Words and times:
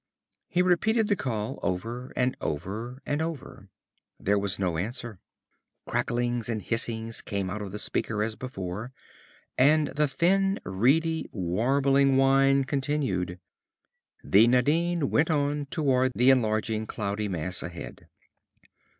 He 0.47 0.63
repeated 0.63 1.09
the 1.09 1.15
call, 1.15 1.59
over 1.61 2.11
and 2.15 2.35
over 2.41 3.03
and 3.05 3.21
over. 3.21 3.69
There 4.19 4.39
was 4.39 4.57
no 4.57 4.79
answer. 4.79 5.19
Cracklings 5.85 6.49
and 6.49 6.59
hissings 6.59 7.21
came 7.21 7.51
out 7.51 7.61
of 7.61 7.71
the 7.71 7.77
speaker 7.77 8.23
as 8.23 8.35
before, 8.35 8.93
and 9.59 9.89
the 9.89 10.07
thin 10.07 10.59
and 10.65 10.75
reedy 10.79 11.29
wabbling 11.31 12.17
whine 12.17 12.63
continued. 12.63 13.39
The 14.23 14.47
Nadine 14.47 15.11
went 15.11 15.29
on 15.29 15.67
toward 15.67 16.13
the 16.15 16.31
enlarging 16.31 16.87
cloudy 16.87 17.27
mass 17.27 17.61
ahead. 17.61 18.07